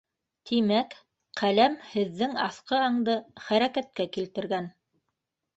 Тимәк, 0.51 0.95
ҡәләм... 1.41 1.75
һеҙҙең 1.91 2.33
аҫҡы 2.45 2.79
аңды 2.89 3.19
хәрәкәткә 3.51 4.09
килтергән... 4.17 4.73